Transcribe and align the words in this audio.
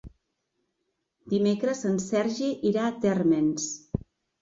Dimecres 1.35 1.83
en 1.91 2.01
Sergi 2.07 2.51
irà 2.73 2.89
a 2.89 2.99
Térmens. 3.07 3.73